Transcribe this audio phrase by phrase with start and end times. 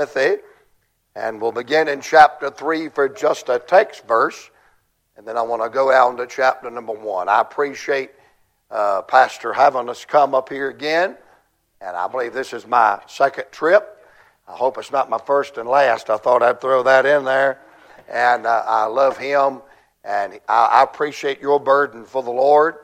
[0.00, 0.40] Timothy,
[1.16, 4.48] and we'll begin in chapter 3 for just a text verse,
[5.16, 7.28] and then I want to go out to chapter number 1.
[7.28, 8.12] I appreciate
[8.70, 11.16] uh, Pastor having us come up here again,
[11.80, 14.06] and I believe this is my second trip.
[14.46, 16.10] I hope it's not my first and last.
[16.10, 17.58] I thought I'd throw that in there,
[18.08, 19.62] and uh, I love him,
[20.04, 22.76] and I appreciate your burden for the Lord.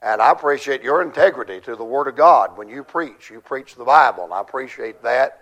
[0.00, 3.30] And I appreciate your integrity to the Word of God when you preach.
[3.30, 5.41] You preach the Bible, and I appreciate that.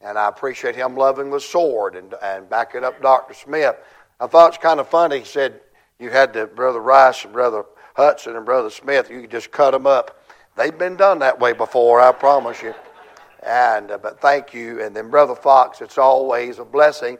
[0.00, 3.34] And I appreciate him loving the sword and, and backing up Dr.
[3.34, 3.76] Smith.
[4.18, 5.20] I thought it's kind of funny.
[5.20, 5.60] He said
[5.98, 7.64] you had the Brother Rice and Brother
[7.94, 9.10] Hudson and Brother Smith.
[9.10, 10.24] You could just cut them up.
[10.56, 12.74] They've been done that way before, I promise you.
[13.42, 14.82] And uh, but thank you.
[14.82, 17.18] And then Brother Fox, it's always a blessing.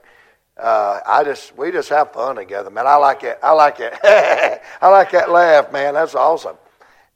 [0.59, 2.87] Uh, I just we just have fun together, man.
[2.87, 3.38] I like it.
[3.43, 3.95] I like it.
[4.83, 5.95] I like that laugh, man.
[5.95, 6.57] That's awesome.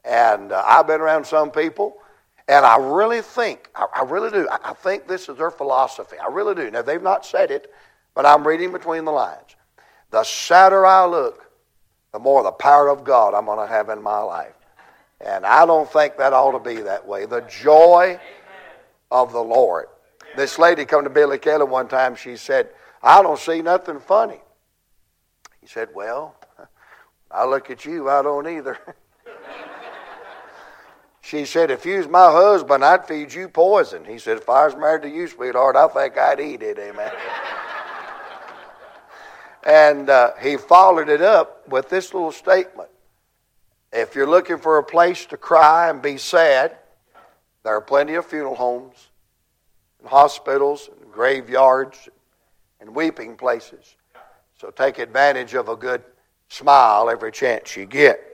[0.04, 1.96] And uh, I've been around some people
[2.46, 6.16] and I really think, I, really do, I, I think this is their philosophy.
[6.18, 6.70] I really do.
[6.70, 7.72] Now, they've not said it,
[8.14, 9.56] but I'm reading between the lines.
[10.10, 11.50] The sadder I look,
[12.12, 14.54] the more the power of God I'm going to have in my life.
[15.20, 17.24] And I don't think that ought to be that way.
[17.24, 18.20] The joy
[19.10, 19.86] of the Lord.
[20.36, 22.14] This lady come to Billy Kelly one time.
[22.14, 22.68] She said,
[23.02, 24.40] I don't see nothing funny.
[25.60, 26.36] He said, Well,
[27.30, 28.78] I look at you, I don't either.
[31.34, 34.04] She said, If you was my husband, I'd feed you poison.
[34.04, 36.78] He said, If I was married to you, sweetheart, I think I'd eat it.
[36.78, 37.10] Amen.
[39.66, 42.88] and uh, he followed it up with this little statement
[43.92, 46.76] If you're looking for a place to cry and be sad,
[47.64, 49.08] there are plenty of funeral homes,
[49.98, 52.08] and hospitals, and graveyards,
[52.80, 53.96] and weeping places.
[54.56, 56.04] So take advantage of a good
[56.48, 58.33] smile every chance you get.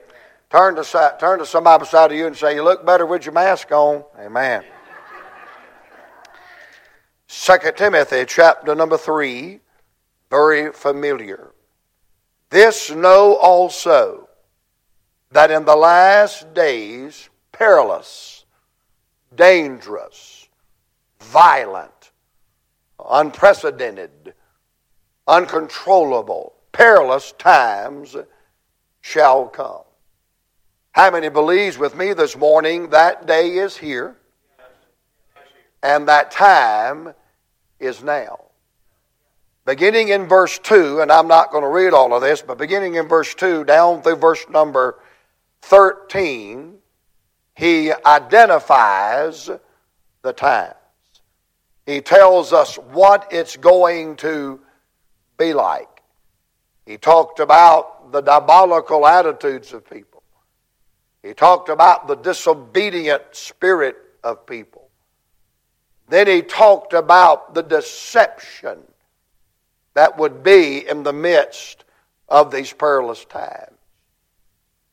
[0.51, 3.71] Turn to, turn to somebody beside you and say, You look better with your mask
[3.71, 4.03] on.
[4.19, 4.65] Amen.
[7.29, 9.61] 2 Timothy chapter number 3,
[10.29, 11.51] very familiar.
[12.49, 14.27] This know also
[15.31, 18.43] that in the last days, perilous,
[19.33, 20.49] dangerous,
[21.21, 22.11] violent,
[23.09, 24.33] unprecedented,
[25.25, 28.17] uncontrollable, perilous times
[28.99, 29.83] shall come.
[30.93, 34.17] How many believes with me this morning that day is here
[35.81, 37.13] and that time
[37.79, 38.39] is now?
[39.65, 42.95] Beginning in verse 2, and I'm not going to read all of this, but beginning
[42.95, 44.99] in verse 2 down through verse number
[45.61, 46.75] 13,
[47.55, 49.49] he identifies
[50.23, 50.75] the times.
[51.85, 54.59] He tells us what it's going to
[55.37, 55.87] be like.
[56.85, 60.10] He talked about the diabolical attitudes of people.
[61.23, 64.89] He talked about the disobedient spirit of people.
[66.09, 68.79] Then he talked about the deception
[69.93, 71.83] that would be in the midst
[72.27, 73.77] of these perilous times.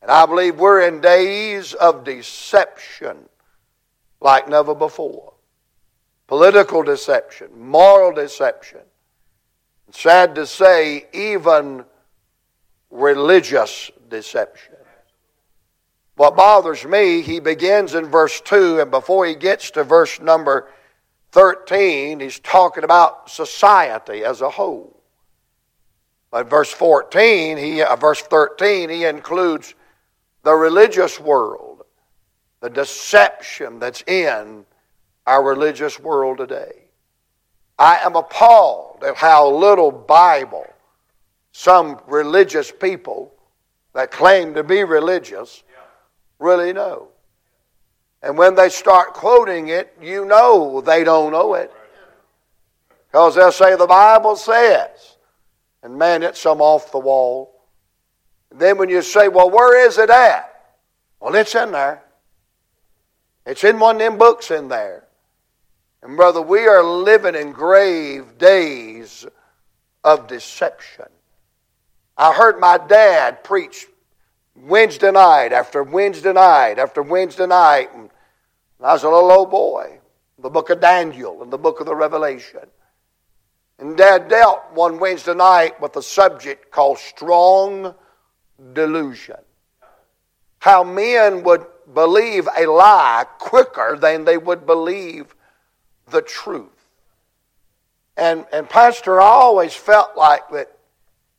[0.01, 3.27] And I believe we're in days of deception
[4.21, 5.33] like never before.
[6.27, 8.81] Political deception, moral deception.
[9.91, 11.83] Sad to say, even
[12.91, 14.75] religious deception.
[16.19, 20.69] What bothers me, he begins in verse 2, and before he gets to verse number
[21.31, 25.01] 13, he's talking about society as a whole.
[26.29, 29.75] But verse 14, he, uh, verse 13, he includes
[30.43, 31.83] the religious world,
[32.59, 34.65] the deception that's in
[35.25, 36.83] our religious world today.
[37.77, 40.67] I am appalled at how little Bible
[41.53, 43.33] some religious people
[43.93, 45.63] that claim to be religious
[46.39, 47.09] really know.
[48.21, 51.71] And when they start quoting it, you know they don't know it.
[53.07, 55.17] Because they'll say, the Bible says.
[55.81, 57.55] And man, it's some off the wall.
[58.51, 60.45] And then when you say, well, where is it at?
[61.19, 62.03] Well, it's in there.
[63.45, 65.05] It's in one of them books in there.
[66.01, 69.25] And brother, we are living in grave days
[70.03, 71.07] of deception.
[72.17, 73.87] I heard my dad preach
[74.61, 77.89] Wednesday night after Wednesday night after Wednesday night.
[77.93, 78.09] And
[78.81, 79.99] I was a little old boy.
[80.37, 82.61] The book of Daniel and the book of the Revelation.
[83.77, 87.95] And Dad dealt one Wednesday night with a subject called strong
[88.73, 89.37] delusion.
[90.59, 95.33] How men would believe a lie quicker than they would believe
[96.09, 96.67] the truth.
[98.17, 100.77] And, and Pastor, I always felt like that,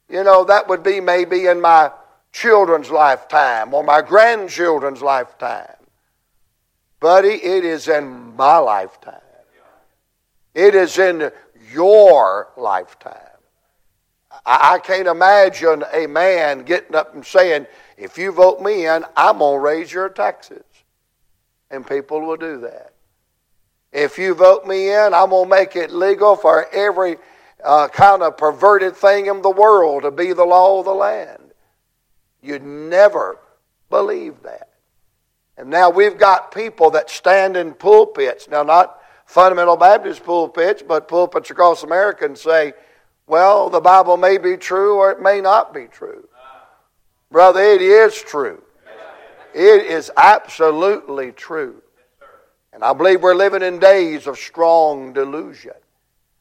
[0.09, 1.93] you know, that would be maybe in my
[2.33, 5.75] children's lifetime or my grandchildren's lifetime.
[7.01, 9.21] Buddy, it is in my lifetime.
[10.55, 11.31] It is in
[11.73, 13.15] your lifetime.
[14.45, 17.67] I, I can't imagine a man getting up and saying,
[17.97, 20.65] if you vote me in, I'm going to raise your taxes.
[21.71, 22.95] And people will do that.
[23.93, 27.17] If you vote me in, I'm going to make it legal for every
[27.65, 31.40] uh, kind of perverted thing in the world to be the law of the land.
[32.43, 33.39] You'd never
[33.89, 34.71] believe that.
[35.57, 38.49] And now we've got people that stand in pulpits.
[38.49, 42.73] Now, not fundamental Baptist pulpits, but pulpits across America and say,
[43.27, 46.27] well, the Bible may be true or it may not be true.
[47.31, 48.63] Brother, it is true.
[49.55, 51.83] It is absolutely true.
[52.73, 55.73] And I believe we're living in days of strong delusion.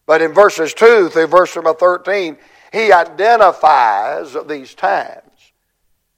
[0.06, 2.38] But in verses 2 through verse number 13,
[2.72, 5.29] he identifies these times.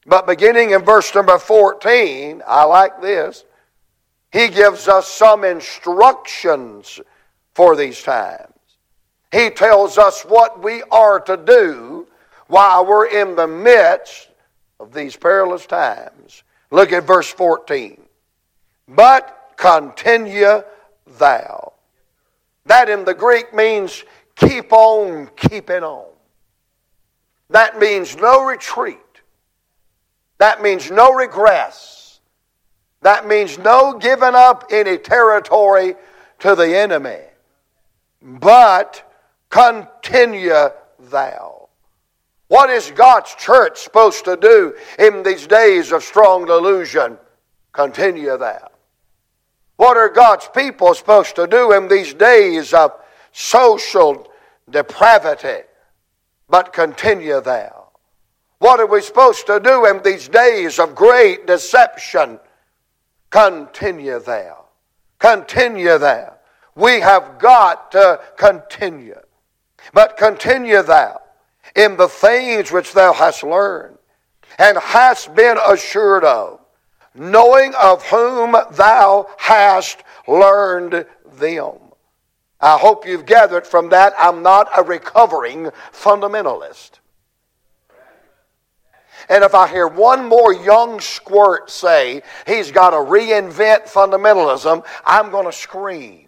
[0.06, 3.46] But beginning in verse number 14, I like this.
[4.32, 7.00] He gives us some instructions
[7.54, 8.48] for these times.
[9.32, 12.08] He tells us what we are to do
[12.48, 14.30] while we're in the midst
[14.80, 16.44] of these perilous times.
[16.72, 18.02] Look at verse 14.
[18.88, 20.64] But continue
[21.18, 21.74] thou.
[22.66, 24.04] That in the Greek means
[24.36, 26.08] keep on keeping on.
[27.50, 28.98] That means no retreat.
[30.42, 32.20] That means no regress.
[33.04, 35.94] That means no giving up any territory
[36.40, 37.20] to the enemy.
[38.24, 39.08] But
[39.52, 41.70] continue thou.
[42.48, 47.20] What is God's church supposed to do in these days of strong delusion?
[47.72, 48.68] Continue thou.
[49.76, 52.94] What are God's people supposed to do in these days of
[53.32, 54.28] social
[54.68, 55.68] depravity?
[56.50, 57.81] But continue thou.
[58.62, 62.40] What are we supposed to do in these days of great deception?
[63.32, 64.56] Continue there.
[65.18, 66.38] Continue there.
[66.76, 69.20] We have got to continue.
[69.96, 71.22] But continue thou
[71.76, 73.98] in the things which thou hast learned
[74.60, 76.60] and hast been assured of,
[77.16, 81.80] knowing of whom thou hast learned them.
[82.60, 87.01] I hope you've gathered from that I'm not a recovering fundamentalist.
[89.32, 95.32] And if I hear one more young squirt say he's got to reinvent fundamentalism, I'm
[95.32, 96.28] going to scream.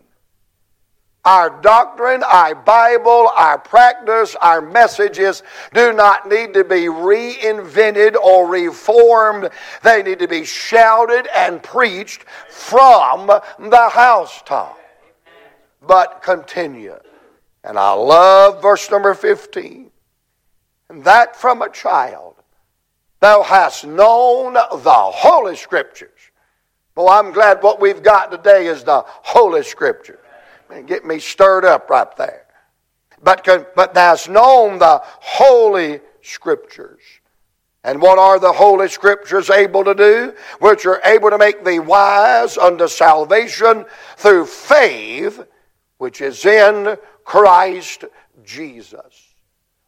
[1.25, 8.47] Our doctrine, our Bible, our practice, our messages do not need to be reinvented or
[8.47, 9.49] reformed.
[9.83, 14.79] They need to be shouted and preached from the housetop.
[15.85, 16.99] But continue.
[17.65, 19.91] And I love verse number 15.
[20.87, 22.32] And that from a child
[23.23, 26.09] Thou hast known the Holy Scriptures.
[26.93, 30.19] Well, I'm glad what we've got today is the Holy Scripture.
[30.87, 32.47] Get me stirred up right there.
[33.23, 33.45] But,
[33.77, 36.99] but thou hast known the Holy Scriptures.
[37.85, 40.33] And what are the Holy Scriptures able to do?
[40.59, 43.85] Which are able to make thee wise unto salvation
[44.17, 45.41] through faith,
[45.97, 48.03] which is in Christ
[48.43, 49.32] Jesus.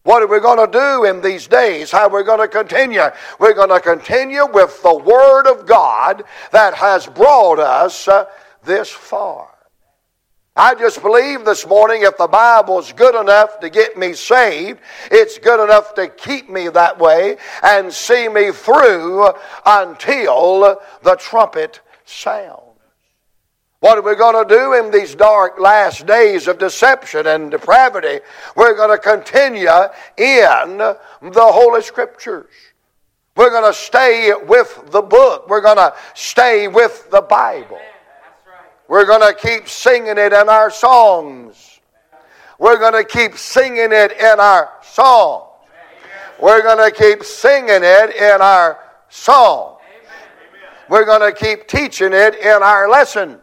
[0.05, 1.89] What are we going to do in these days?
[1.89, 3.01] How are we going to continue?
[3.39, 8.25] We're going to continue with the Word of God that has brought us uh,
[8.63, 9.49] this far.
[10.55, 14.79] I just believe this morning if the Bible is good enough to get me saved,
[15.09, 19.33] it's good enough to keep me that way and see me through
[19.65, 22.64] until the trumpet sounds.
[23.85, 28.19] What are we going to do in these dark last days of deception and depravity?
[28.55, 29.69] We're going to continue
[30.17, 30.97] in the
[31.35, 32.49] Holy Scriptures.
[33.35, 35.47] We're going to stay with the book.
[35.47, 37.77] We're going to stay with the Bible.
[38.87, 41.79] We're going to keep singing it in our songs.
[42.57, 45.59] We're going to keep singing it in our songs.
[46.41, 49.79] We're going to keep singing it in our songs.
[50.89, 53.41] We're going to keep teaching it in our lessons.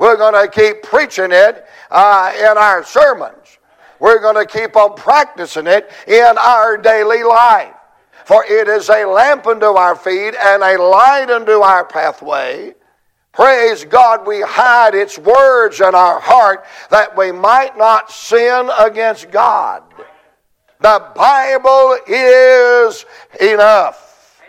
[0.00, 3.58] We're going to keep preaching it uh, in our sermons.
[3.98, 7.74] We're going to keep on practicing it in our daily life.
[8.24, 12.74] For it is a lamp unto our feet and a light unto our pathway.
[13.32, 19.30] Praise God, we hide its words in our heart that we might not sin against
[19.30, 19.82] God.
[20.80, 23.04] The Bible is
[23.38, 24.40] enough.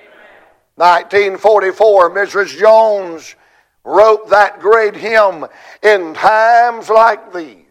[0.76, 2.58] 1944, Mrs.
[2.58, 3.36] Jones
[3.84, 5.46] wrote that great hymn,
[5.82, 7.71] In Times Like These.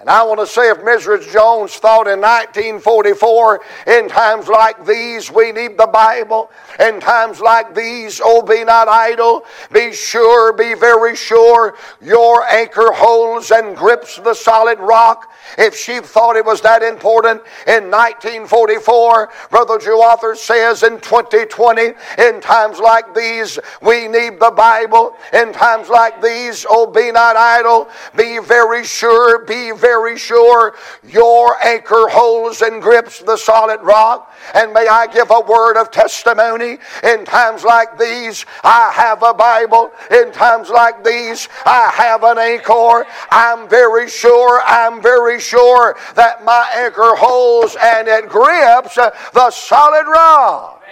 [0.00, 1.32] And I want to say if Mrs.
[1.32, 6.50] Jones thought in 1944, in times like these, we need the Bible.
[6.80, 9.44] In times like these, oh, be not idle.
[9.72, 15.32] Be sure, be very sure, your anchor holds and grips the solid rock.
[15.58, 21.92] If she thought it was that important in 1944, Brother Joe Arthur says in 2020,
[22.18, 25.14] in times like these, we need the Bible.
[25.32, 27.88] In times like these, oh, be not idle.
[28.16, 29.83] Be very sure, be very
[30.16, 30.74] sure
[31.06, 34.32] your anchor holds and grips the solid rock.
[34.54, 36.78] And may I give a word of testimony.
[37.02, 39.92] In times like these, I have a Bible.
[40.10, 43.06] In times like these, I have an anchor.
[43.30, 50.06] I'm very sure, I'm very sure that my anchor holds and it grips the solid
[50.06, 50.82] rock.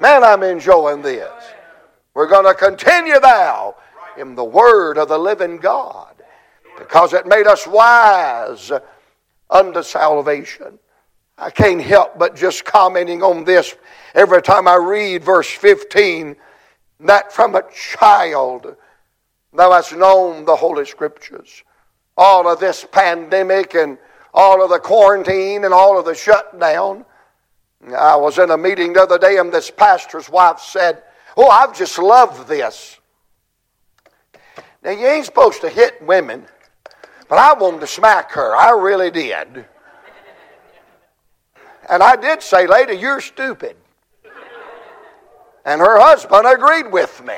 [0.00, 1.30] Man, I'm enjoying this.
[2.14, 3.76] We're going to continue thou
[4.16, 6.09] in the word of the living God
[6.80, 8.72] because it made us wise
[9.48, 10.78] unto salvation.
[11.38, 13.76] I can't help but just commenting on this
[14.14, 16.36] every time I read verse 15
[17.00, 18.76] that from a child
[19.52, 21.62] thou hast known the Holy Scriptures.
[22.16, 23.96] All of this pandemic and
[24.34, 27.04] all of the quarantine and all of the shutdown.
[27.96, 31.02] I was in a meeting the other day and this pastor's wife said,
[31.36, 32.98] Oh, I've just loved this.
[34.82, 36.46] Now, you ain't supposed to hit women,
[37.30, 38.56] but I wanted to smack her.
[38.56, 39.64] I really did.
[41.88, 43.76] And I did say, Lady, you're stupid.
[45.64, 47.36] And her husband agreed with me.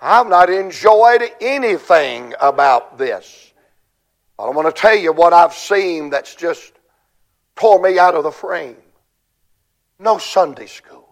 [0.00, 3.52] I've not enjoyed anything about this.
[4.38, 6.72] I want to tell you what I've seen that's just
[7.56, 8.76] tore me out of the frame.
[9.98, 11.08] No Sunday school.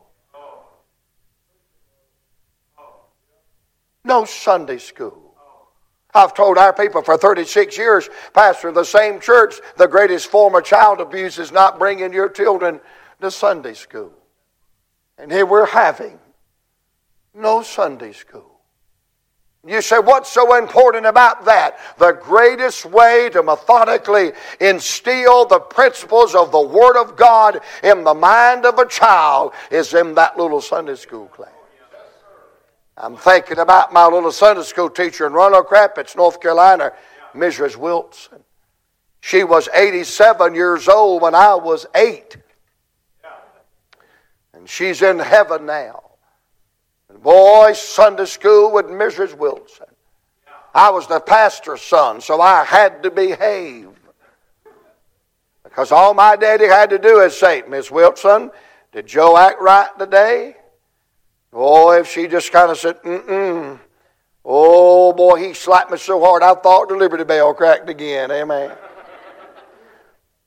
[4.04, 5.21] No Sunday school.
[6.14, 10.64] I've told our people for 36 years, pastor the same church, the greatest form of
[10.64, 12.81] child abuse is not bringing your children
[13.21, 14.12] to Sunday school.
[15.16, 16.19] And here we're having
[17.35, 18.52] no Sunday school.
[19.64, 21.78] You say, what's so important about that?
[21.97, 28.12] The greatest way to methodically instill the principles of the Word of God in the
[28.12, 31.62] mind of a child is in that little Sunday school class.
[32.96, 36.92] I'm thinking about my little Sunday school teacher in Roanoke Rapids, North Carolina,
[37.34, 37.76] Mrs.
[37.76, 38.42] Wilson.
[39.20, 42.37] She was 87 years old when I was eight.
[44.52, 46.02] And she's in heaven now.
[47.08, 49.37] And boy, Sunday school with Mrs.
[49.37, 49.87] Wilson.
[50.75, 53.90] I was the pastor's son, so I had to behave.
[55.64, 58.50] Because all my daddy had to do is say, Miss Wilson,
[58.92, 60.56] did Joe act right today?
[61.52, 63.78] Oh, if she just kind of said, mm-mm.
[64.44, 68.30] Oh, boy, he slapped me so hard I thought the Liberty Bell cracked again.
[68.30, 68.73] Amen.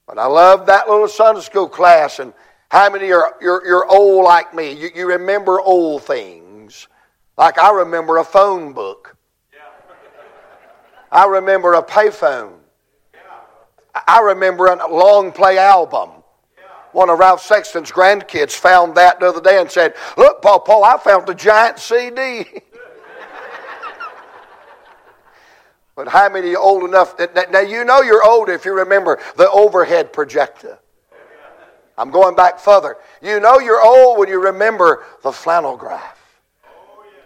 [0.07, 2.19] but I love that little Sunday school class.
[2.19, 2.33] And
[2.69, 4.73] how many are you're, you're old like me?
[4.73, 6.87] You, you remember old things.
[7.37, 9.15] Like I remember a phone book.
[11.11, 12.53] I remember a payphone.
[14.07, 16.14] I remember a long play album
[16.95, 20.85] one of Ralph Sexton's grandkids found that the other day and said, Look, Paul, Paul,
[20.85, 22.47] I found the giant CD.
[25.95, 27.17] but how many are old enough?
[27.17, 30.79] That, now, you know you're old if you remember the overhead projector.
[31.97, 32.95] I'm going back further.
[33.21, 36.39] You know you're old when you remember the flannel graph.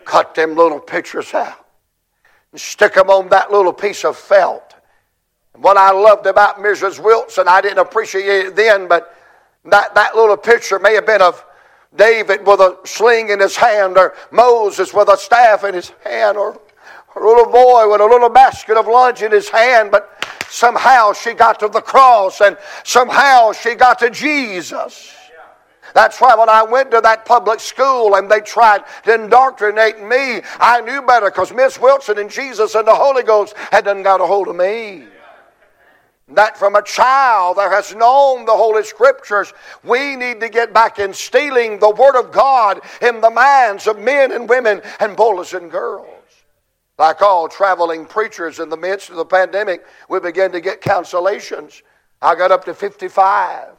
[0.04, 1.64] Cut them little pictures out
[2.52, 4.74] and stick them on that little piece of felt.
[5.54, 6.98] And what I loved about Mrs.
[6.98, 9.16] Wilson, I didn't appreciate it then, but
[9.66, 11.44] that, that little picture may have been of
[11.96, 16.38] David with a sling in his hand, or Moses with a staff in his hand,
[16.38, 16.60] or
[17.16, 21.34] a little boy with a little basket of lunch in his hand, but somehow she
[21.34, 25.16] got to the cross and somehow she got to Jesus.
[25.96, 30.42] That's why when I went to that public school and they tried to indoctrinate me,
[30.60, 34.22] I knew better because Miss Wilson and Jesus and the Holy Ghost had done got
[34.22, 35.06] a hold of me
[36.36, 41.00] that from a child that has known the Holy Scriptures, we need to get back
[41.00, 45.54] in stealing the Word of God in the minds of men and women and boys
[45.54, 46.08] and girls.
[46.98, 51.82] Like all traveling preachers in the midst of the pandemic, we began to get cancellations.
[52.22, 53.79] I got up to 55.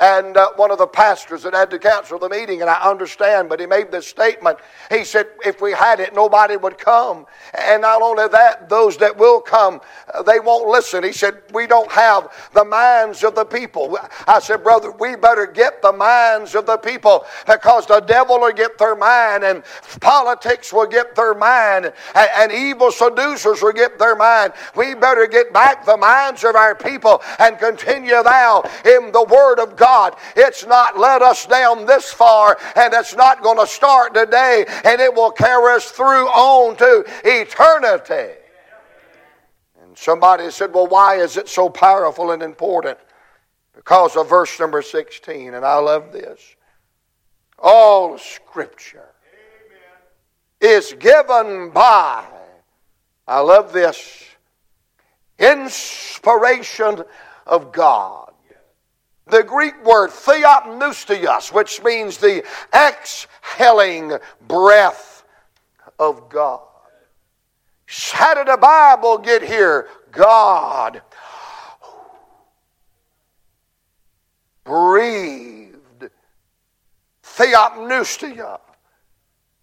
[0.00, 3.50] And uh, one of the pastors that had to cancel the meeting, and I understand,
[3.50, 4.58] but he made this statement.
[4.88, 7.26] He said, if we had it, nobody would come.
[7.52, 9.82] And not only that, those that will come,
[10.14, 11.04] uh, they won't listen.
[11.04, 13.98] He said, we don't have the minds of the people.
[14.26, 18.52] I said, brother, we better get the minds of the people because the devil will
[18.52, 19.62] get their mind, and
[20.00, 24.54] politics will get their mind, and, and evil seducers will get their mind.
[24.74, 29.58] We better get back the minds of our people and continue thou in the Word
[29.58, 30.16] of God God.
[30.36, 35.00] It's not let us down this far, and it's not going to start today, and
[35.00, 38.34] it will carry us through on to eternity.
[39.82, 42.98] And somebody said, Well, why is it so powerful and important?
[43.74, 46.40] Because of verse number 16, and I love this.
[47.58, 49.08] All Scripture
[50.60, 52.24] is given by,
[53.26, 54.24] I love this,
[55.38, 57.02] inspiration
[57.46, 58.30] of God
[59.30, 62.44] the Greek word theopneustos, which means the
[62.74, 65.24] exhaling breath
[65.98, 66.60] of God.
[67.86, 69.88] How did the Bible get here?
[70.12, 71.02] God
[74.64, 76.10] breathed.
[77.22, 78.60] Theopneustia.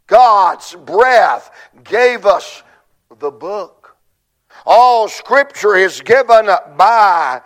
[0.08, 1.52] God's breath
[1.84, 2.64] gave us
[3.20, 3.98] the book.
[4.66, 6.48] All scripture is given
[6.78, 7.42] by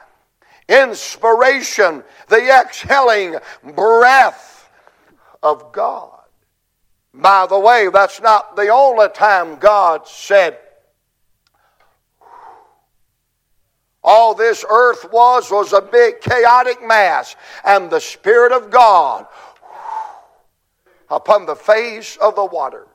[0.72, 3.36] inspiration, the exhaling
[3.76, 4.70] breath
[5.44, 6.20] of God.
[7.14, 10.58] By the way, that's not the only time God said,
[14.04, 19.28] all this earth was was a big chaotic mass, and the Spirit of God
[21.10, 22.88] upon the face of the waters.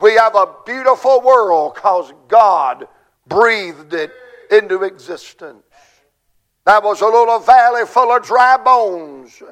[0.00, 2.88] We have a beautiful world because God
[3.28, 4.10] breathed it
[4.50, 5.62] into existence.
[6.66, 9.42] That was a little valley full of dry bones.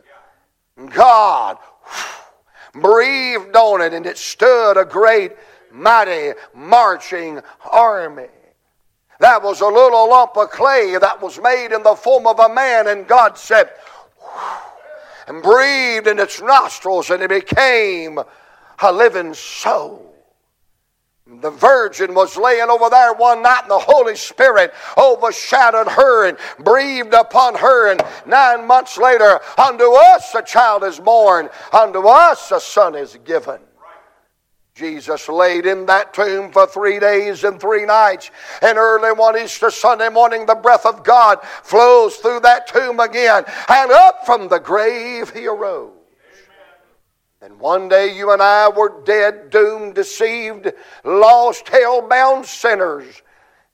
[0.95, 1.59] God
[2.75, 5.33] breathed on it, and it stood a great,
[5.73, 8.29] mighty, marching army.
[9.21, 12.49] That was a little lump of clay that was made in the form of a
[12.49, 13.71] man, and God said,
[15.27, 18.21] and breathed in its nostrils, and it became
[18.81, 20.08] a living soul.
[21.31, 26.39] The virgin was laying over there one night, and the Holy Spirit overshadowed her and
[26.59, 27.93] breathed upon her.
[27.93, 33.19] And nine months later, unto us a child is born, unto us a son is
[33.25, 33.61] given.
[34.75, 38.31] Jesus laid in that tomb for three days and three nights.
[38.63, 43.45] And early one Easter Sunday morning, the breath of God flows through that tomb again.
[43.69, 45.98] And up from the grave he arose.
[47.41, 50.73] And one day you and I were dead, doomed, deceived,
[51.05, 53.23] lost, hell bound sinners.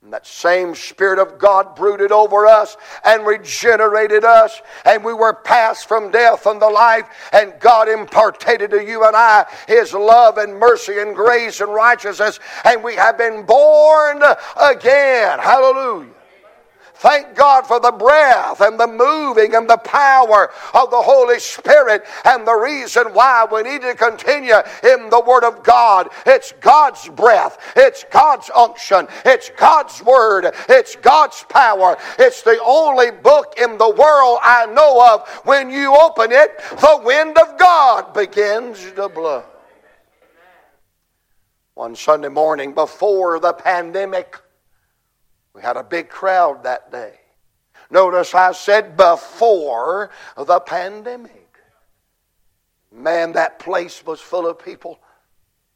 [0.03, 5.33] And that same Spirit of God brooded over us and regenerated us, and we were
[5.33, 10.59] passed from death unto life, and God imparted to you and I His love and
[10.59, 14.21] mercy and grace and righteousness, and we have been born
[14.61, 15.39] again.
[15.39, 16.14] Hallelujah.
[16.97, 22.05] Thank God for the breath and the moving and the power of the Holy Spirit
[22.23, 26.07] and the reason why we need to continue in the Word of God.
[26.25, 31.97] It's God's breath, it's God's unction, it's God's Word, it's God's power.
[32.17, 37.01] It's the only book in the world I know of when you open it, the
[37.03, 39.43] wind of God begins to blow.
[41.73, 44.37] One Sunday morning before the pandemic,
[45.55, 47.13] we had a big crowd that day.
[47.89, 51.59] Notice I said before the pandemic.
[52.91, 54.99] Man, that place was full of people.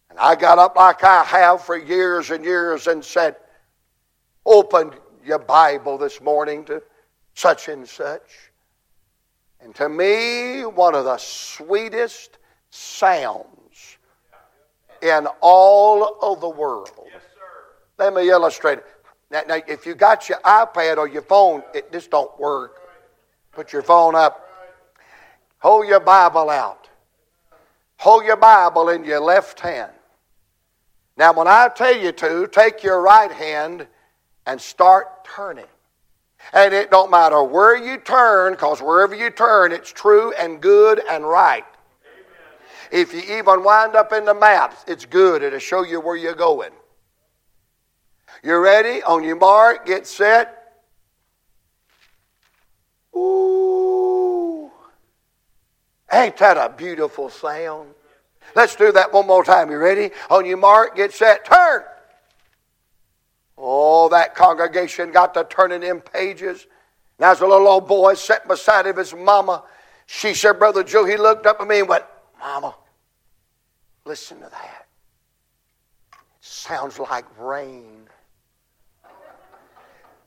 [0.09, 3.37] And I got up like I have for years and years and said,
[4.45, 4.91] Open
[5.23, 6.81] your Bible this morning to
[7.33, 8.51] such and such.
[9.61, 12.37] And to me, one of the sweetest
[12.69, 13.97] sounds
[15.01, 16.91] in all of the world.
[17.05, 17.21] Yes,
[17.97, 18.85] Let me illustrate it.
[19.31, 22.77] Now, now, if you got your iPad or your phone, it just don't work.
[23.51, 24.49] Put your phone up.
[25.59, 26.89] Hold your Bible out.
[27.97, 29.91] Hold your Bible in your left hand.
[31.17, 33.85] Now, when I tell you to, take your right hand
[34.47, 35.65] and start turning.
[36.53, 41.01] And it don't matter where you turn, because wherever you turn, it's true and good
[41.09, 41.65] and right.
[42.91, 45.43] If you even wind up in the maps, it's good.
[45.43, 46.71] It'll show you where you're going.
[48.43, 49.03] You ready?
[49.03, 50.55] On your mark, get set.
[53.15, 54.71] Ooh.
[56.11, 57.89] Ain't that a beautiful sound?
[58.55, 59.69] Let's do that one more time.
[59.69, 60.11] You ready?
[60.29, 61.83] On your mark, get set, turn.
[63.57, 66.65] Oh, that congregation got to turning in pages.
[67.19, 69.63] Now, there's a little old boy sitting beside of his mama.
[70.05, 72.05] She said, Brother Joe, he looked up at me and went,
[72.39, 72.73] Mama,
[74.05, 74.87] listen to that.
[76.13, 78.07] It sounds like rain.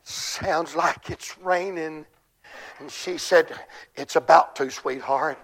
[0.03, 2.07] Sounds like it's raining.
[2.79, 3.53] And she said,
[3.95, 5.39] It's about to, sweetheart.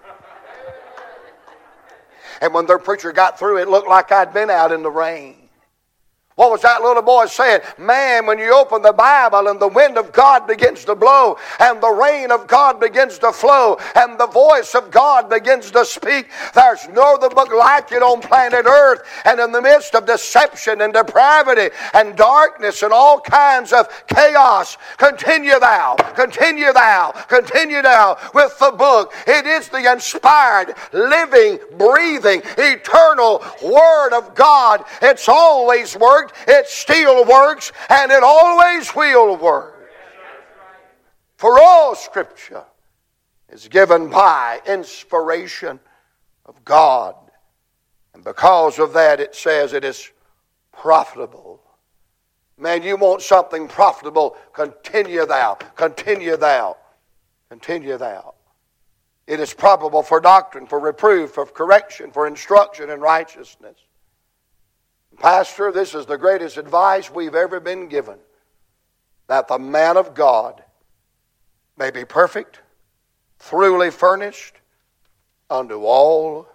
[2.41, 5.38] And when their preacher got through, it looked like I'd been out in the rain.
[6.39, 7.63] What was that little boy saying?
[7.79, 11.81] Man, when you open the Bible and the wind of God begins to blow and
[11.81, 16.29] the rain of God begins to flow and the voice of God begins to speak,
[16.55, 19.03] there's no other book like it on planet Earth.
[19.25, 24.79] And in the midst of deception and depravity and darkness and all kinds of chaos,
[24.97, 29.13] continue thou, continue thou, continue thou with the book.
[29.27, 34.85] It is the inspired, living, breathing, eternal Word of God.
[35.03, 39.91] It's always worked worked, it still works, and it always will work.
[41.37, 42.65] For all Scripture
[43.49, 45.79] is given by inspiration
[46.47, 47.15] of God.
[48.15, 50.11] And because of that, it says it is
[50.73, 51.63] profitable.
[52.59, 56.77] Man, you want something profitable, continue thou, continue thou,
[57.49, 58.35] continue thou.
[59.29, 63.77] It is probable for doctrine, for reproof, for correction, for instruction in righteousness
[65.19, 68.19] Pastor, this is the greatest advice we've ever been given
[69.27, 70.63] that the man of God
[71.77, 72.61] may be perfect,
[73.39, 74.55] thoroughly furnished
[75.51, 76.47] unto all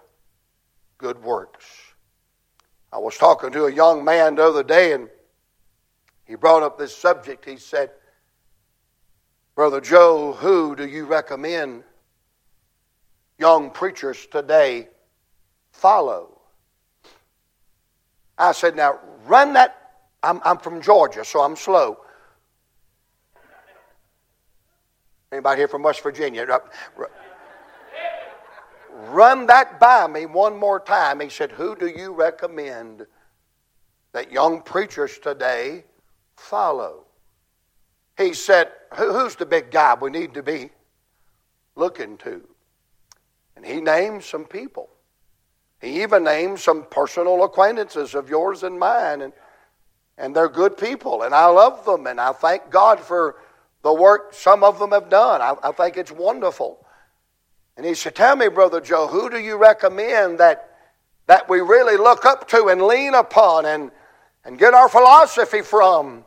[0.96, 1.66] good works.
[2.90, 5.10] I was talking to a young man the other day, and
[6.24, 7.44] he brought up this subject.
[7.44, 7.90] He said,
[9.54, 11.84] Brother Joe, who do you recommend
[13.38, 14.88] young preachers today
[15.70, 16.33] follow?
[18.38, 19.80] I said, now run that.
[20.22, 21.98] I'm, I'm from Georgia, so I'm slow.
[25.30, 26.46] Anybody here from West Virginia?
[28.90, 31.20] Run that by me one more time.
[31.20, 33.06] He said, Who do you recommend
[34.12, 35.84] that young preachers today
[36.36, 37.04] follow?
[38.16, 40.70] He said, Who's the big guy we need to be
[41.74, 42.42] looking to?
[43.56, 44.88] And he named some people.
[45.80, 49.32] He even named some personal acquaintances of yours and mine, and,
[50.16, 53.36] and they're good people, and I love them, and I thank God for
[53.82, 55.42] the work some of them have done.
[55.42, 56.84] I, I think it's wonderful.
[57.76, 60.70] And he said, Tell me, Brother Joe, who do you recommend that,
[61.26, 63.90] that we really look up to and lean upon and,
[64.44, 66.24] and get our philosophy from?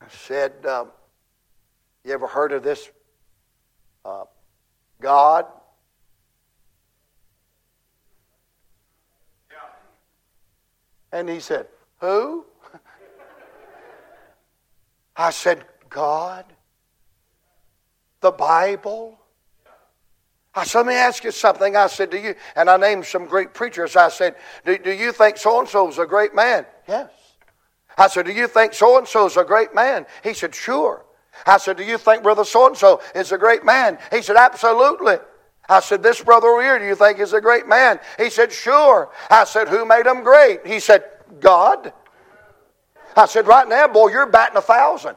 [0.00, 0.86] I said, uh,
[2.04, 2.90] You ever heard of this
[4.04, 4.24] uh,
[5.00, 5.46] God
[11.12, 11.66] And he said,
[12.00, 12.46] Who?
[15.16, 16.46] I said, God?
[18.20, 19.18] The Bible?
[20.54, 21.76] I said, let me ask you something.
[21.76, 23.96] I said, do you, and I named some great preachers.
[23.96, 26.66] I said, do, do you think so and so is a great man?
[26.86, 27.10] Yes.
[27.96, 30.06] I said, do you think so and so is a great man?
[30.22, 31.04] He said, sure.
[31.46, 33.98] I said, do you think brother so and so is a great man?
[34.10, 35.16] He said, absolutely.
[35.72, 37.98] I said, This brother over here, do you think is a great man?
[38.18, 39.10] He said, Sure.
[39.30, 40.66] I said, Who made him great?
[40.66, 41.04] He said,
[41.40, 41.92] God.
[43.16, 45.16] I said, Right now, boy, you're batting a thousand.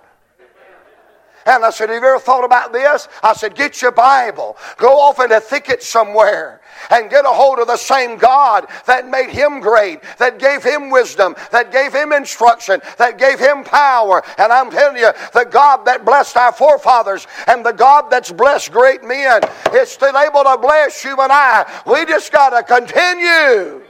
[1.45, 3.07] And I said, Have you ever thought about this?
[3.21, 7.59] I said, Get your Bible, go off in a thicket somewhere, and get a hold
[7.59, 12.11] of the same God that made him great, that gave him wisdom, that gave him
[12.11, 14.23] instruction, that gave him power.
[14.39, 18.71] And I'm telling you, the God that blessed our forefathers and the God that's blessed
[18.71, 19.41] great men
[19.73, 21.81] is still able to bless you and I.
[21.85, 23.84] We just got to continue.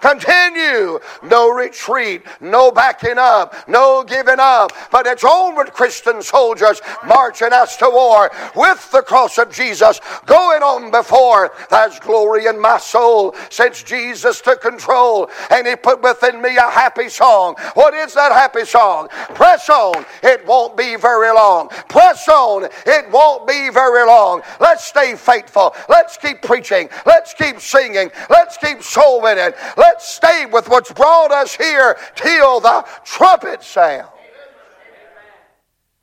[0.00, 0.98] Continue.
[1.22, 4.72] No retreat, no backing up, no giving up.
[4.90, 10.62] But it's onward, Christian soldiers, marching us to war with the cross of Jesus going
[10.62, 11.52] on before.
[11.70, 16.70] There's glory in my soul since Jesus took control and He put within me a
[16.70, 17.56] happy song.
[17.74, 19.08] What is that happy song?
[19.34, 20.04] Press on.
[20.22, 21.68] It won't be very long.
[21.88, 22.64] Press on.
[22.86, 24.42] It won't be very long.
[24.60, 25.74] Let's stay faithful.
[25.88, 26.88] Let's keep preaching.
[27.04, 28.10] Let's keep singing.
[28.28, 29.52] Let's keep soul winning.
[29.76, 34.08] Let's Let's stay with what's brought us here till the trumpet sound.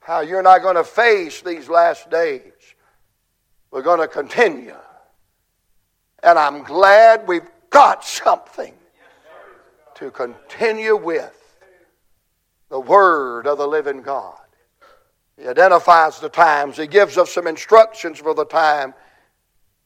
[0.01, 2.51] How you're not going to face these last days.
[3.71, 4.75] We're going to continue.
[6.21, 8.73] And I'm glad we've got something
[9.95, 11.57] to continue with
[12.67, 14.35] the Word of the living God.
[15.39, 18.93] He identifies the times, He gives us some instructions for the time,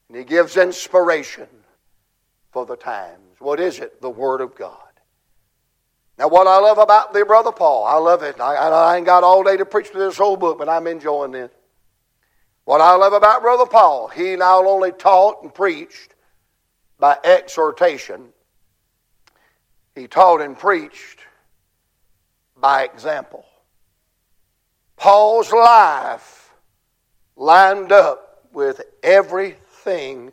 [0.07, 1.47] and He gives inspiration
[2.51, 3.20] for the times.
[3.41, 4.01] What is it?
[4.01, 4.77] The Word of God.
[6.17, 8.39] Now, what I love about the Brother Paul, I love it.
[8.39, 11.31] I, I ain't got all day to preach through this whole book, but I'm enjoying
[11.31, 11.51] this.
[12.65, 16.13] What I love about Brother Paul, he not only taught and preached
[16.99, 18.29] by exhortation,
[19.95, 21.19] he taught and preached
[22.55, 23.43] by example.
[24.95, 26.53] Paul's life
[27.35, 30.31] lined up with everything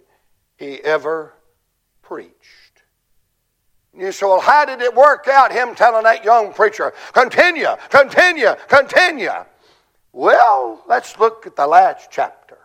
[0.58, 1.32] he ever
[2.02, 2.67] preached.
[3.96, 8.54] You say, well, how did it work out, him telling that young preacher, continue, continue,
[8.68, 9.30] continue?
[10.12, 12.58] Well, let's look at the last chapter.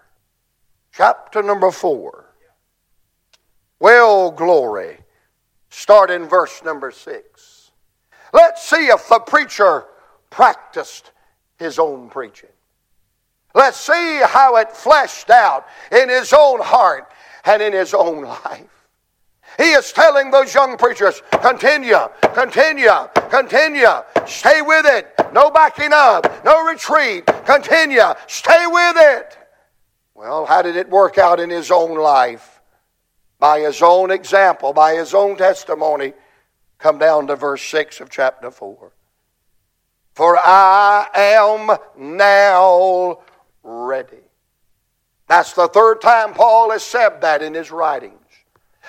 [0.92, 2.26] Chapter number four.
[3.80, 5.00] Well, glory.
[5.70, 7.72] Start in verse number six.
[8.32, 9.86] Let's see if the preacher
[10.30, 11.12] practiced
[11.58, 12.50] his own preaching.
[13.56, 17.12] Let's see how it fleshed out in his own heart
[17.46, 18.73] and in his own life.
[19.58, 21.98] He is telling those young preachers, continue,
[22.34, 22.90] continue,
[23.30, 23.88] continue,
[24.26, 25.14] stay with it.
[25.32, 27.26] No backing up, no retreat.
[27.46, 29.38] Continue, stay with it.
[30.16, 32.62] Well, how did it work out in his own life?
[33.40, 36.14] By his own example, by his own testimony.
[36.78, 38.92] Come down to verse 6 of chapter 4.
[40.14, 43.20] For I am now
[43.64, 44.18] ready.
[45.28, 48.23] That's the third time Paul has said that in his writings.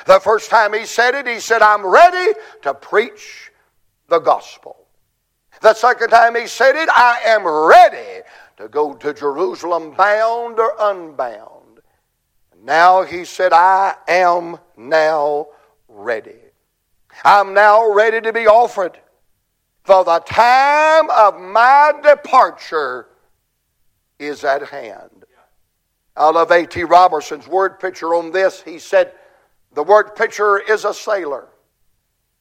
[0.07, 3.51] The first time he said it, he said, I'm ready to preach
[4.09, 4.77] the gospel.
[5.63, 8.23] The second time he said it, I am ready
[8.59, 11.81] to go to Jerusalem bound or unbound.
[12.63, 15.49] Now he said, I am now
[15.89, 16.37] ready.
[17.25, 18.99] I'm now ready to be offered.
[19.85, 23.09] For the time of my departure
[24.19, 25.25] is at hand.
[26.17, 26.85] I love A.T.
[26.85, 28.63] Robertson's word picture on this.
[28.63, 29.13] He said,
[29.75, 31.49] The word pitcher is a sailor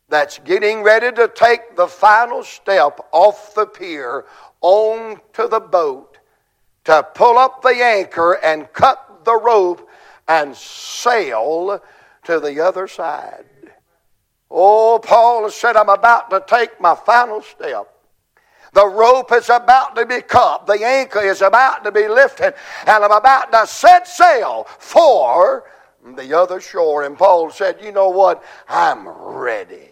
[0.07, 4.25] that's getting ready to take the final step off the pier
[4.61, 6.17] onto the boat
[6.85, 9.89] to pull up the anchor and cut the rope
[10.27, 11.81] and sail
[12.25, 13.45] to the other side.
[14.51, 17.87] Oh, Paul said, I'm about to take my final step.
[18.73, 20.67] The rope is about to be cut.
[20.67, 22.53] The anchor is about to be lifted.
[22.85, 25.63] And I'm about to set sail for
[26.03, 27.03] the other shore.
[27.03, 28.43] And Paul said, You know what?
[28.67, 29.89] I'm ready.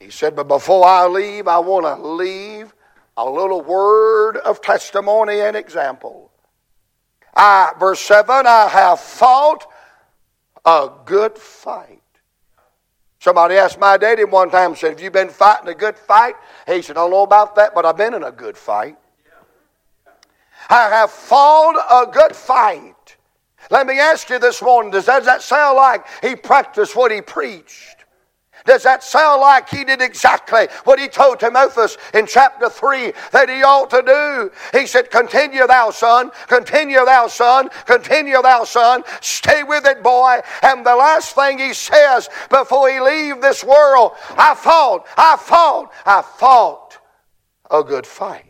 [0.00, 2.74] He said, But before I leave, I want to leave
[3.16, 6.30] a little word of testimony and example.
[7.34, 9.66] I, verse 7 I have fought
[10.64, 12.02] a good fight.
[13.20, 16.34] Somebody asked my daddy one time, said, Have you been fighting a good fight?
[16.66, 18.96] He said, I don't know about that, but I've been in a good fight.
[20.70, 22.94] I have fought a good fight.
[23.70, 27.98] Let me ask you this morning, does that sound like he practiced what he preached?
[28.64, 33.48] Does that sound like he did exactly what he told Timotheus in chapter 3 that
[33.48, 34.78] he ought to do?
[34.78, 40.40] He said, Continue thou, son, continue thou, son, continue thou, son, stay with it, boy.
[40.62, 45.90] And the last thing he says before he leave this world, I fought, I fought,
[46.04, 46.98] I fought
[47.70, 48.44] a good fight.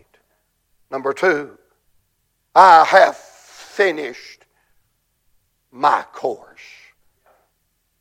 [0.90, 1.56] Number two,
[2.54, 4.37] I have finished
[5.70, 6.60] my course.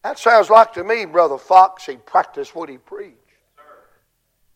[0.03, 3.15] That sounds like to me, Brother Fox, he practiced what he preached.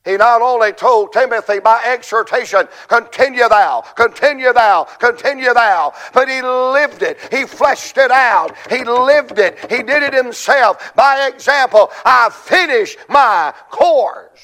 [0.04, 6.41] He not only told Timothy by exhortation, continue thou, continue thou, continue thou, but he
[6.41, 7.19] lived it.
[7.32, 8.56] He fleshed it out.
[8.69, 9.60] He lived it.
[9.69, 10.95] He did it himself.
[10.95, 14.41] By example, I finished my course.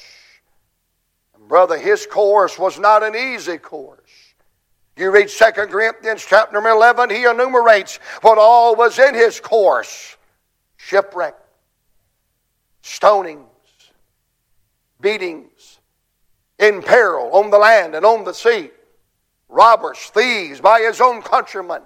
[1.48, 3.97] Brother, his course was not an easy course.
[4.98, 10.16] You read 2 Corinthians chapter number 11, he enumerates what all was in his course
[10.76, 11.36] shipwreck,
[12.82, 13.44] stonings,
[15.00, 15.78] beatings,
[16.58, 18.70] in peril on the land and on the sea,
[19.48, 21.82] robbers, thieves by his own countrymen.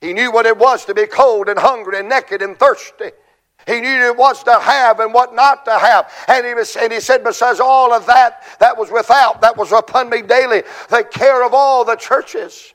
[0.00, 3.12] He knew what it was to be cold and hungry and naked and thirsty.
[3.66, 6.12] He knew what to have and what not to have.
[6.28, 9.72] And he, was, and he said, besides all of that, that was without, that was
[9.72, 12.72] upon me daily, the care of all the churches.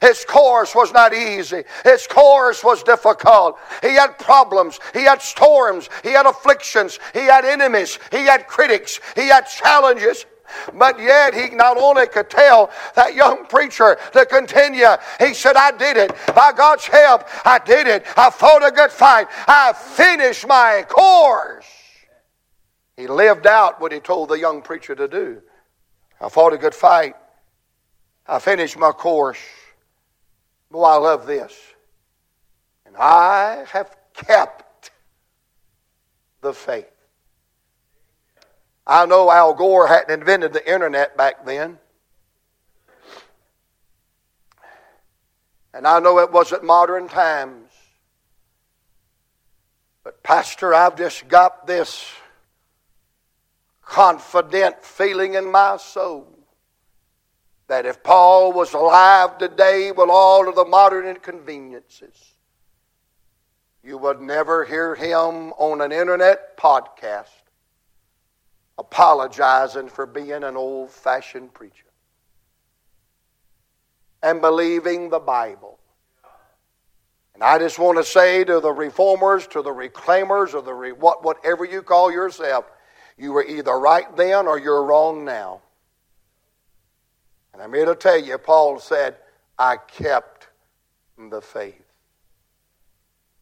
[0.00, 1.62] His course was not easy.
[1.84, 3.58] His course was difficult.
[3.80, 4.78] He had problems.
[4.92, 5.88] He had storms.
[6.02, 6.98] He had afflictions.
[7.12, 7.98] He had enemies.
[8.10, 9.00] He had critics.
[9.14, 10.26] He had challenges.
[10.74, 14.86] But yet he not only could tell that young preacher to continue,
[15.18, 16.14] he said, I did it.
[16.34, 18.06] By God's help, I did it.
[18.16, 19.28] I fought a good fight.
[19.46, 21.66] I finished my course.
[22.96, 25.42] He lived out what he told the young preacher to do.
[26.20, 27.16] I fought a good fight.
[28.26, 29.38] I finished my course.
[30.70, 31.58] Boy, I love this.
[32.86, 34.90] And I have kept
[36.40, 36.93] the faith.
[38.86, 41.78] I know Al Gore hadn't invented the internet back then.
[45.72, 47.70] And I know it wasn't modern times.
[50.04, 52.12] But, Pastor, I've just got this
[53.82, 56.28] confident feeling in my soul
[57.68, 62.34] that if Paul was alive today with all of the modern inconveniences,
[63.82, 67.43] you would never hear him on an internet podcast
[68.78, 71.86] apologizing for being an old fashioned preacher
[74.22, 75.78] and believing the Bible.
[77.34, 80.92] And I just want to say to the reformers, to the reclaimers, or the re,
[80.92, 82.64] what, whatever you call yourself,
[83.18, 85.60] you were either right then or you're wrong now.
[87.52, 89.16] And I'm here to tell you, Paul said,
[89.58, 90.48] I kept
[91.18, 91.83] the faith.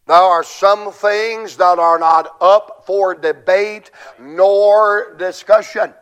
[0.06, 5.94] There are some things that are not up for debate nor discussion.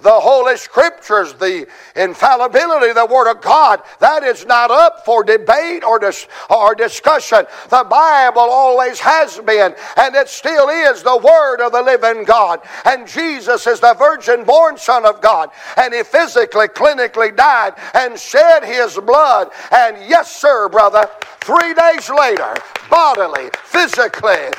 [0.00, 5.82] The Holy Scriptures, the infallibility, the Word of God, that is not up for debate
[5.82, 7.46] or, dis- or discussion.
[7.68, 12.60] The Bible always has been, and it still is the Word of the living God.
[12.84, 15.50] And Jesus is the virgin born Son of God.
[15.76, 19.50] And He physically, clinically died and shed His blood.
[19.72, 21.10] And yes, sir, brother,
[21.40, 22.54] three days later,
[22.88, 24.50] bodily, physically,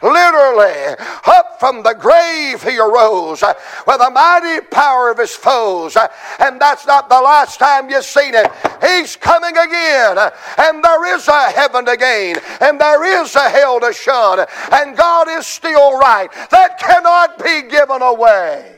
[0.00, 0.94] Literally,
[1.26, 5.96] up from the grave he arose uh, with a mighty power of his foes.
[5.96, 6.06] Uh,
[6.38, 8.50] and that's not the last time you've seen it.
[8.80, 10.16] He's coming again.
[10.16, 12.36] Uh, and there is a heaven to gain.
[12.60, 14.46] And there is a hell to shun.
[14.70, 16.28] And God is still right.
[16.50, 18.76] That cannot be given away.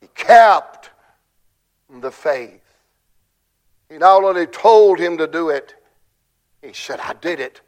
[0.00, 0.90] He kept
[2.00, 2.62] the faith.
[3.90, 5.74] He not only told him to do it,
[6.62, 7.60] he said, I did it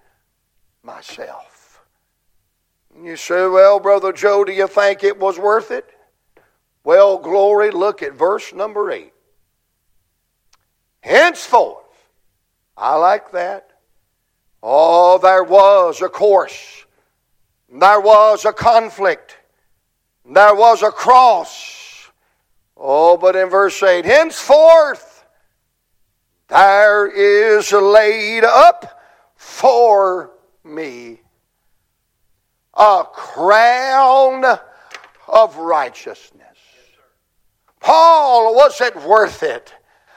[0.82, 1.47] myself.
[3.02, 5.88] You say, well, Brother Joe, do you think it was worth it?
[6.82, 9.12] Well, glory, look at verse number 8.
[11.00, 11.84] Henceforth,
[12.76, 13.70] I like that.
[14.62, 16.84] Oh, there was a course.
[17.70, 19.36] There was a conflict.
[20.24, 22.10] There was a cross.
[22.76, 25.24] Oh, but in verse 8, henceforth,
[26.48, 29.00] there is laid up
[29.36, 30.32] for
[30.64, 31.20] me
[32.78, 34.44] a crown
[35.26, 36.38] of righteousness.
[37.80, 39.74] Paul, was it worth it?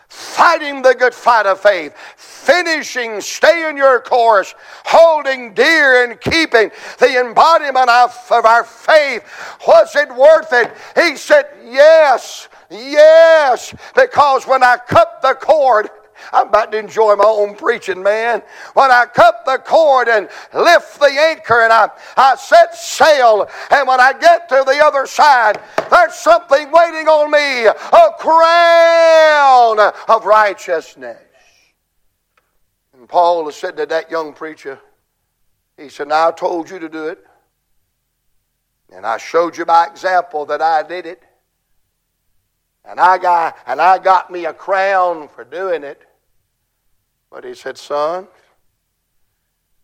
[0.08, 6.70] Fighting the good fight of faith, finishing, staying your course, holding dear and keeping
[7.00, 9.24] the embodiment of, of our faith.
[9.66, 10.74] Was it worth it?
[10.96, 15.90] He said, Yes, yes, because when I cut the cord,
[16.34, 18.42] I'm about to enjoy my own preaching, man.
[18.74, 23.88] When I cut the cord and lift the anchor and I, I set sail, and
[23.88, 30.26] when I get to the other side, there's something waiting on me a crown of
[30.26, 31.18] righteousness.
[32.94, 34.80] And Paul said to that young preacher,
[35.78, 37.26] he said, Now I told you to do it.
[38.92, 41.24] And I showed you by example that I did it.
[42.84, 46.04] And I got and I got me a crown for doing it.
[47.32, 48.28] But he said, Son,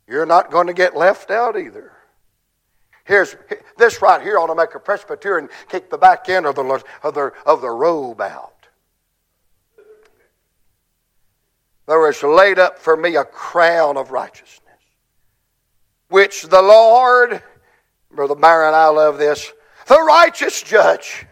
[0.08, 1.94] you're not going to get left out either.
[3.06, 3.36] Here's
[3.78, 7.14] this right here ought to make a Presbyterian kick the back end of the, of
[7.14, 8.54] the, of the robe out.
[11.88, 14.62] There is laid up for me a crown of righteousness,
[16.10, 17.42] which the Lord,
[18.12, 19.54] Brother Byron, I love this,
[19.88, 21.26] the righteous judge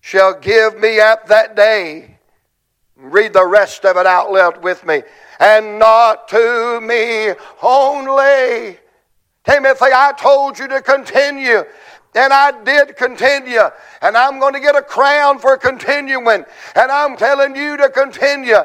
[0.00, 2.15] shall give me at that day
[2.96, 5.02] Read the rest of it out loud with me.
[5.38, 7.32] And not to me
[7.62, 8.78] only.
[9.44, 11.64] Timothy, I told you to continue.
[12.14, 13.60] And I did continue.
[14.00, 16.44] And I'm going to get a crown for continuing.
[16.74, 18.56] And I'm telling you to continue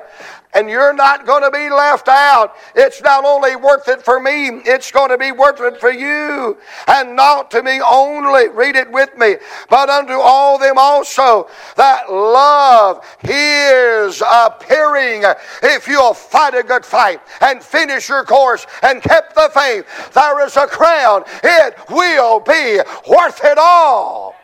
[0.54, 2.56] and you're not going to be left out.
[2.76, 6.58] It's not only worth it for me, it's going to be worth it for you.
[6.88, 9.36] And not to me only, read it with me,
[9.70, 15.24] but unto all them also that love is appearing.
[15.64, 20.46] If you'll fight a good fight and finish your course and kept the faith, there
[20.46, 21.24] is a crown.
[21.44, 24.36] It will be worth it all.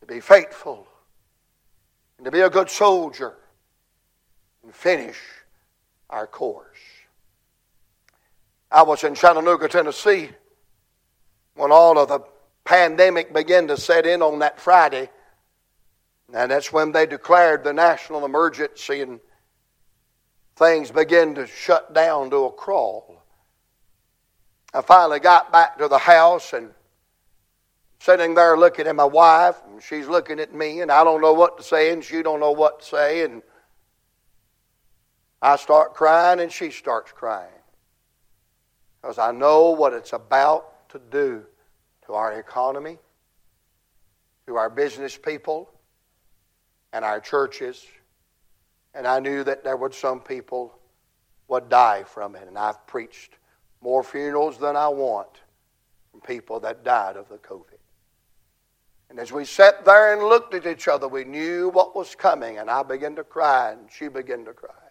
[0.00, 0.86] To be faithful
[2.18, 3.34] and to be a good soldier
[4.74, 5.18] finish
[6.10, 6.66] our course.
[8.70, 10.30] I was in Chattanooga, Tennessee
[11.54, 12.20] when all of the
[12.64, 15.08] pandemic began to set in on that Friday.
[16.32, 19.20] And that's when they declared the national emergency and
[20.56, 23.22] things began to shut down to a crawl.
[24.72, 26.70] I finally got back to the house and
[28.00, 31.32] sitting there looking at my wife, and she's looking at me, and I don't know
[31.32, 33.40] what to say, and she don't know what to say, and
[35.44, 37.52] I start crying and she starts crying.
[39.02, 41.44] Because I know what it's about to do
[42.06, 42.96] to our economy,
[44.46, 45.70] to our business people,
[46.94, 47.84] and our churches.
[48.94, 50.78] And I knew that there would some people
[51.48, 52.48] would die from it.
[52.48, 53.34] And I've preached
[53.82, 55.42] more funerals than I want
[56.10, 57.76] from people that died of the COVID.
[59.10, 62.56] And as we sat there and looked at each other, we knew what was coming.
[62.56, 64.83] And I began to cry, and she began to cry.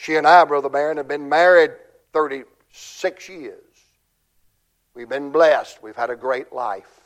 [0.00, 1.72] She and I, Brother Barron, have been married
[2.12, 3.58] 36 years.
[4.94, 5.82] We've been blessed.
[5.82, 7.00] We've had a great life.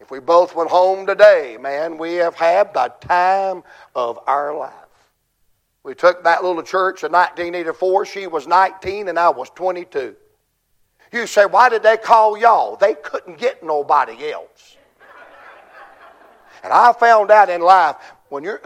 [0.00, 3.62] If we both went home today, man, we have had the time
[3.94, 4.72] of our life.
[5.82, 8.06] We took that little church in 1984.
[8.06, 10.16] She was 19 and I was 22.
[11.12, 12.76] You say, why did they call y'all?
[12.76, 14.78] They couldn't get nobody else.
[16.64, 17.96] And I found out in life
[18.30, 18.62] when you're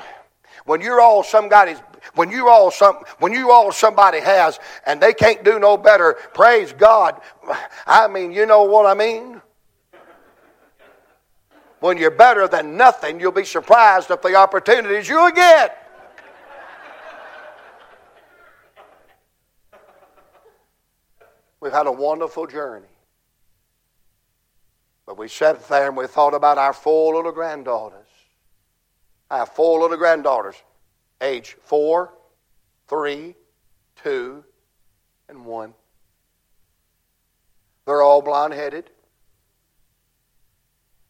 [0.64, 1.80] when you're all somebody's
[2.14, 6.16] when you all some when you all somebody has and they can't do no better,
[6.34, 7.20] praise God.
[7.86, 9.40] I mean, you know what I mean?
[11.80, 15.76] When you're better than nothing, you'll be surprised at the opportunities you'll get.
[21.60, 22.86] We've had a wonderful journey.
[25.06, 28.06] But we sat there and we thought about our four little granddaughters.
[29.30, 30.56] Have four little granddaughters,
[31.20, 32.14] age four,
[32.88, 33.34] three,
[34.02, 34.44] two,
[35.28, 35.74] and one.
[37.86, 38.90] They're all blonde headed.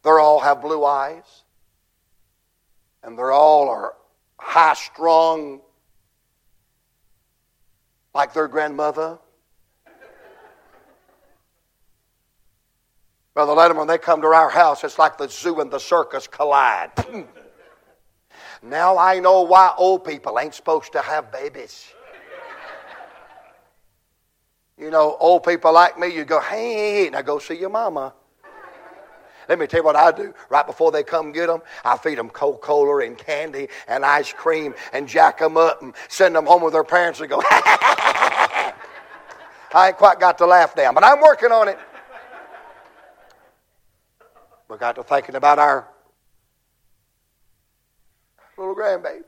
[0.02, 1.44] They all have blue eyes.
[3.02, 3.94] And they're all are
[4.38, 5.60] high strung
[8.14, 9.18] like their grandmother.
[13.34, 16.90] Brother when they come to our house, it's like the zoo and the circus collide.
[18.62, 21.92] Now I know why old people ain't supposed to have babies.
[24.76, 28.14] You know, old people like me, you go, hey, now go see your mama.
[29.48, 30.32] Let me tell you what I do.
[30.48, 34.74] Right before they come get them, I feed them Coca-Cola and candy and ice cream
[34.92, 38.72] and jack them up and send them home with their parents and go, I
[39.74, 41.78] ain't quite got the laugh down, but I'm working on it.
[44.68, 45.88] We got to thinking about our
[48.60, 49.24] little grandbabies.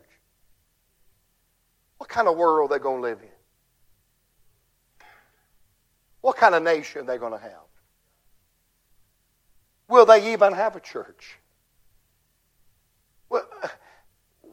[1.99, 3.28] What kind of world are they going to live in?
[6.20, 7.53] What kind of nation are they going to have?
[9.89, 11.39] Will they even have a church?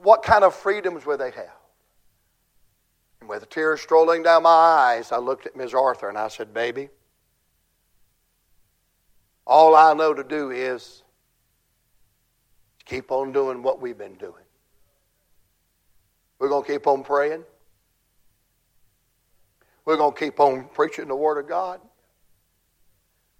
[0.02, 1.58] What kind of freedoms will they have?
[3.20, 6.54] And with tears strolling down my eyes, I looked at Miss Arthur and I said,
[6.54, 6.88] Baby,
[9.46, 11.04] all I know to do is
[12.86, 14.46] keep on doing what we've been doing.
[16.40, 17.44] We're going to keep on praying.
[19.86, 21.82] We're going to keep on preaching the Word of God.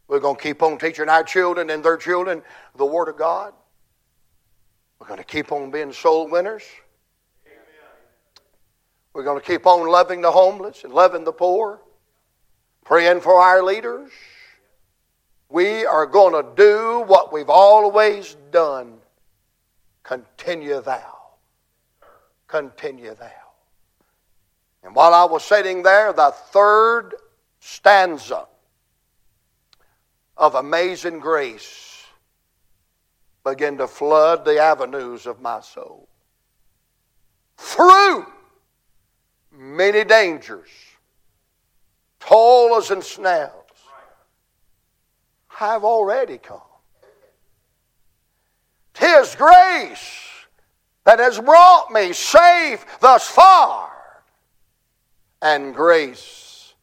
[0.08, 2.42] We're going to keep on teaching our children and their children
[2.76, 3.54] the Word of God.
[5.00, 6.64] We're going to keep on being soul winners.
[9.14, 11.80] We're going to keep on loving the homeless and loving the poor,
[12.84, 14.12] praying for our leaders.
[15.50, 18.98] We are going to do what we've always done.
[20.04, 21.19] Continue thou.
[22.50, 23.30] Continue thou.
[24.84, 27.14] And while I was sitting there, the third
[27.60, 28.48] stanza
[30.36, 32.06] of amazing grace
[33.44, 36.08] began to flood the avenues of my soul.
[37.58, 38.26] Through
[39.52, 40.70] many dangers,
[42.20, 43.52] toils and snails,
[45.50, 46.62] have already come.
[48.94, 50.29] Tis grace
[51.10, 53.90] that has brought me safe thus far,
[55.42, 56.76] and grace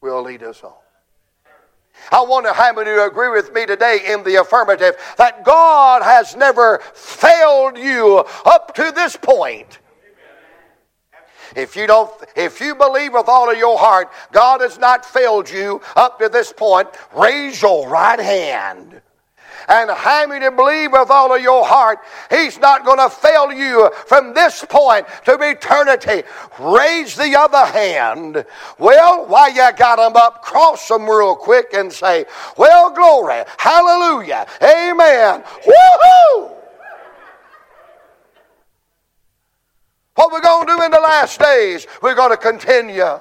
[0.00, 0.72] will lead us on.
[2.10, 6.34] I wonder how many you agree with me today in the affirmative that God has
[6.34, 9.78] never failed you up to this point.
[11.54, 15.48] If you don't, if you believe with all of your heart, God has not failed
[15.48, 19.00] you up to this point, raise your right hand
[19.68, 19.90] and
[20.28, 21.98] many believe with all of your heart.
[22.30, 26.22] He's not going to fail you from this point to eternity?
[26.58, 28.44] Raise the other hand.
[28.78, 32.24] Well, while you got them up, cross them real quick and say,
[32.56, 36.52] Well, glory, hallelujah, amen, woohoo!
[40.14, 43.20] What we're going to do in the last days, we're going to continue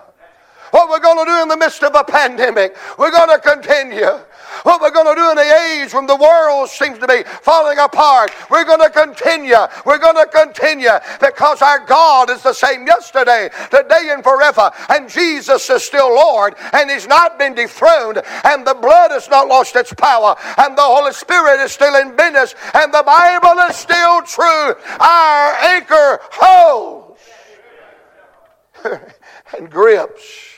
[0.71, 4.19] What we're going to do in the midst of a pandemic, we're going to continue.
[4.63, 7.77] What we're going to do in the age when the world seems to be falling
[7.77, 9.57] apart, we're going to continue.
[9.85, 10.89] We're going to continue
[11.19, 14.71] because our God is the same yesterday, today, and forever.
[14.89, 19.47] And Jesus is still Lord and He's not been dethroned, and the blood has not
[19.47, 23.75] lost its power, and the Holy Spirit is still in business, and the Bible is
[23.75, 24.75] still true.
[24.99, 27.21] Our anchor holds
[29.57, 30.54] and grips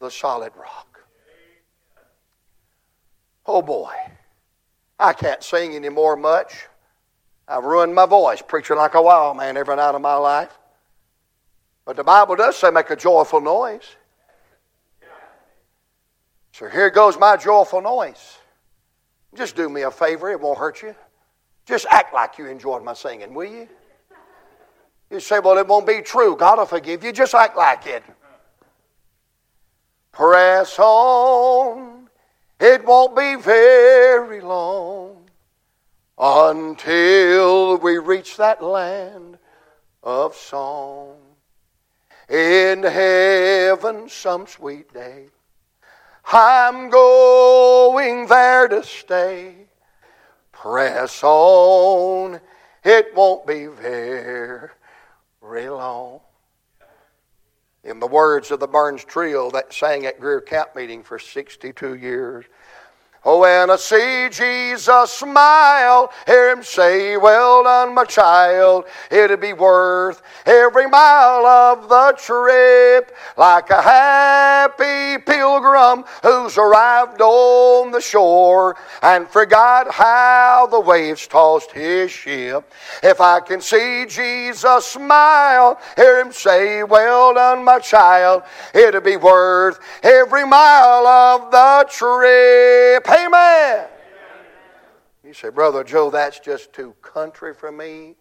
[0.00, 1.00] the solid rock.
[3.46, 3.92] Oh boy,
[4.98, 6.66] I can't sing anymore much.
[7.48, 10.58] I've ruined my voice preaching like a wild man every night of my life.
[11.84, 13.96] But the Bible does say make a joyful noise.
[16.52, 18.38] So here goes my joyful noise.
[19.34, 20.96] Just do me a favor, it won't hurt you.
[21.66, 23.68] Just act like you enjoyed my singing, will you?
[25.10, 26.34] You say, well, it won't be true.
[26.36, 27.12] God will forgive you.
[27.12, 28.02] Just act like it.
[30.16, 32.08] Press on
[32.58, 35.28] it won't be very long
[36.16, 39.36] until we reach that land
[40.02, 41.18] of song.
[42.30, 45.26] In heaven, some sweet day,
[46.32, 49.66] I'm going there to stay.
[50.50, 52.40] Press on,
[52.82, 54.70] it won't be very
[55.68, 56.20] long
[57.86, 61.94] in the words of the Burns Trio that sang at Greer Camp Meeting for 62
[61.94, 62.44] years.
[63.28, 69.52] Oh, when I see Jesus smile, hear him say, Well done, my child, it'll be
[69.52, 73.16] worth every mile of the trip.
[73.36, 81.72] Like a happy pilgrim who's arrived on the shore and forgot how the waves tossed
[81.72, 82.72] his ship.
[83.02, 89.16] If I can see Jesus smile, hear him say, Well done, my child, it'll be
[89.16, 93.15] worth every mile of the trip.
[93.16, 93.88] Amen.
[95.24, 98.16] You say, Brother Joe, that's just too country for me.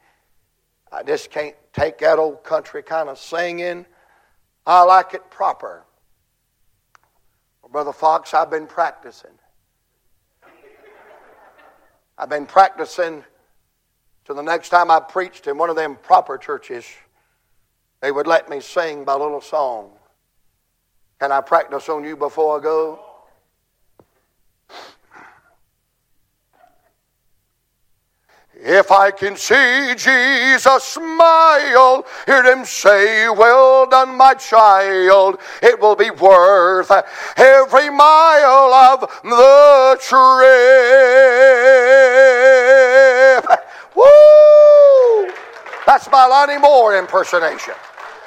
[0.91, 3.85] I just can't take that old country kind of singing.
[4.65, 5.83] I like it proper.
[7.61, 9.31] Well, Brother Fox, I've been practicing.
[12.17, 13.23] I've been practicing
[14.25, 16.85] till the next time I preached in one of them proper churches,
[18.01, 19.91] they would let me sing my little song.
[21.19, 23.04] Can I practice on you before I go?
[28.61, 35.95] If I can see Jesus smile, hear him say, Well done, my child, it will
[35.95, 36.89] be worth
[37.37, 40.25] every mile of the trip.
[43.95, 45.31] Woo!
[45.85, 47.75] That's my Lonnie Moore impersonation.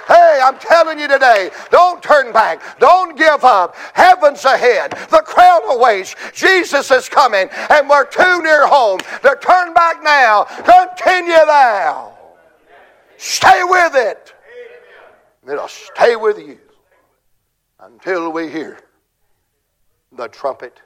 [0.09, 2.79] Hey, I'm telling you today, don't turn back.
[2.79, 3.77] Don't give up.
[3.93, 4.93] Heaven's ahead.
[5.11, 6.17] The crown awaits.
[6.33, 10.45] Jesus is coming, and we're too near home to turn back now.
[10.45, 12.17] Continue thou.
[13.19, 14.33] Stay with it.
[15.47, 16.59] It'll stay with you
[17.81, 18.79] until we hear
[20.13, 20.81] the trumpet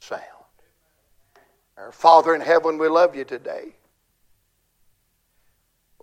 [0.00, 0.22] sound.
[1.78, 3.76] Our Father in heaven, we love you today.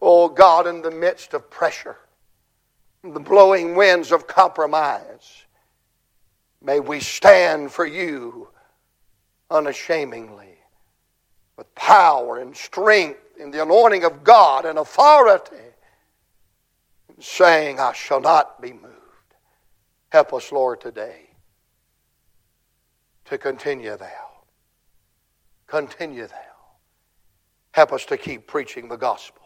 [0.02, 1.98] Oh God, in the midst of pressure,
[3.04, 5.46] the blowing winds of compromise.
[6.62, 8.50] May we stand for you
[9.50, 10.58] unashamedly
[11.58, 15.56] with power and strength in the anointing of God and authority,
[17.20, 18.96] saying, I shall not be moved.
[20.10, 21.30] Help us, Lord, today
[23.26, 24.08] to continue thou.
[25.68, 26.36] Continue thou.
[27.72, 29.44] Help us to keep preaching the gospel.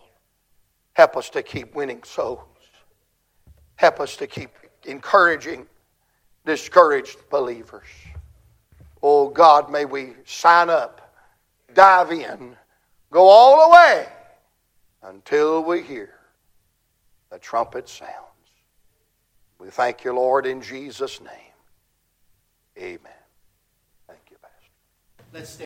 [0.94, 2.53] Help us to keep winning souls.
[3.84, 4.52] Help us to keep
[4.86, 5.68] encouraging
[6.46, 7.90] discouraged believers.
[9.02, 11.14] Oh God, may we sign up,
[11.74, 12.56] dive in,
[13.12, 14.08] go all the way
[15.04, 16.12] until we hear
[17.30, 18.14] the trumpet sounds.
[19.60, 21.54] We thank you, Lord, in Jesus' name.
[22.78, 23.22] Amen.
[24.08, 25.28] Thank you, Pastor.
[25.34, 25.62] Let's stay.